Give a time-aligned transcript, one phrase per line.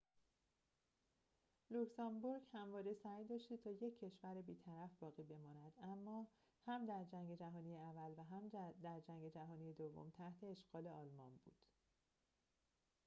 [1.69, 6.27] لوکزامبورگ همواره سعی داشته تا یک کشور بیطرف باقی بماند اما
[6.65, 8.47] هم در جنگ جهانی اول و هم
[8.83, 11.55] در جنگ جهانی دوم تحت اشغال آلمان بود